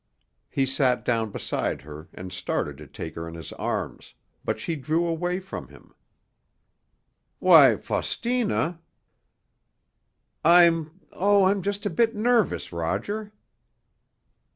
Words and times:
He 0.49 0.65
sat 0.65 1.05
down 1.05 1.29
beside 1.29 1.81
her 1.83 2.09
and 2.15 2.31
started 2.33 2.75
to 2.79 2.87
take 2.87 3.13
her 3.13 3.27
in 3.27 3.35
his 3.35 3.51
arms, 3.53 4.15
but 4.43 4.59
she 4.59 4.75
drew 4.75 5.05
away 5.05 5.39
from 5.39 5.67
him. 5.67 5.93
"Why, 7.37 7.75
Faustina——" 7.75 8.79
"I'm—oh, 10.43 11.43
I'm 11.43 11.61
just 11.61 11.85
a 11.85 11.91
bit 11.91 12.15
nervous, 12.15 12.73
Roger." 12.73 13.31